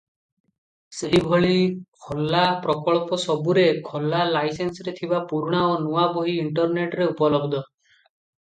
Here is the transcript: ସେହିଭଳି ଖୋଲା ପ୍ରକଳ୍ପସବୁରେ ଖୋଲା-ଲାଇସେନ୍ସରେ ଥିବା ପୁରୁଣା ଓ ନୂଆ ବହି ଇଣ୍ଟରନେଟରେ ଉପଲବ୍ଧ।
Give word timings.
ସେହିଭଳି 0.99 1.57
ଖୋଲା 2.05 2.39
ପ୍ରକଳ୍ପସବୁରେ 2.63 3.67
ଖୋଲା-ଲାଇସେନ୍ସରେ 3.91 4.97
ଥିବା 5.03 5.21
ପୁରୁଣା 5.35 5.61
ଓ 5.75 5.79
ନୂଆ 5.85 6.07
ବହି 6.17 6.37
ଇଣ୍ଟରନେଟରେ 6.47 7.09
ଉପଲବ୍ଧ। 7.15 7.63